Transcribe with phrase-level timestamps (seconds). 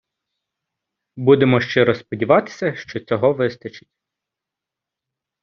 [1.15, 3.89] Будемо щиро сподіватися, що цього вистачить.